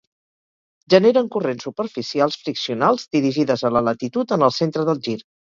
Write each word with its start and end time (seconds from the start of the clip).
Generen 0.93 1.27
corrents 1.35 1.67
superficials 1.67 2.39
friccionals 2.45 3.07
dirigides 3.19 3.67
a 3.69 3.73
la 3.77 3.87
latitud 3.91 4.35
en 4.39 4.49
el 4.49 4.57
centre 4.61 4.91
del 4.91 5.07
gir. 5.11 5.19